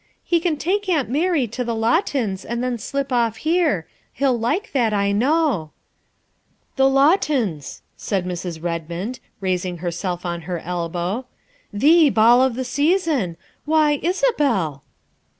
[0.23, 3.11] He can take 328 THE WIFE OF Aunt Mary to the Lawtons and then slip
[3.13, 5.69] off here; he '11 like that, I know.""
[6.75, 8.63] The Lawtons," said Mrs.
[8.63, 11.27] Redmond, raising herself on her elbow,"
[11.85, 14.81] the ball of the season why, Isabel!"